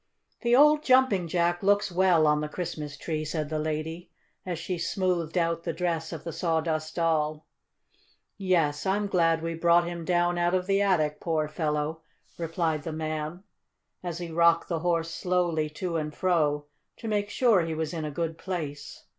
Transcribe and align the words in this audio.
"The 0.41 0.55
old 0.55 0.81
Jumping 0.81 1.27
Jack 1.27 1.61
looks 1.61 1.91
well 1.91 2.25
on 2.25 2.41
the 2.41 2.49
Christmas 2.49 2.97
tree," 2.97 3.23
said 3.23 3.49
the 3.49 3.59
lady, 3.59 4.09
as 4.47 4.57
she 4.57 4.79
smoothed 4.79 5.37
out 5.37 5.61
the 5.63 5.73
dress 5.73 6.11
of 6.11 6.23
the 6.23 6.33
Sawdust 6.33 6.95
Doll. 6.95 7.45
"Yes, 8.35 8.87
I'm 8.87 9.05
glad 9.05 9.43
we 9.43 9.53
brought 9.53 9.83
him 9.85 10.03
down 10.03 10.39
out 10.39 10.55
of 10.55 10.65
the 10.65 10.81
attic, 10.81 11.19
poor 11.19 11.47
fellow," 11.47 12.01
replied 12.39 12.81
the 12.81 12.91
man, 12.91 13.43
as 14.01 14.17
he 14.17 14.31
rocked 14.31 14.69
the 14.69 14.79
Horse 14.79 15.11
slowly 15.11 15.69
to 15.69 15.97
and 15.97 16.15
fro, 16.15 16.65
to 16.97 17.07
make 17.07 17.29
sure 17.29 17.61
he 17.61 17.75
was 17.75 17.93
in 17.93 18.03
a 18.03 18.09
good 18.09 18.39
place. 18.39 19.05